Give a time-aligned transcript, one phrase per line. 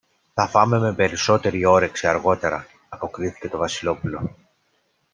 [0.33, 4.35] Θα φάμε με περισσότερη όρεξη αργότερα, αποκρίθηκε το Βασιλόπουλο.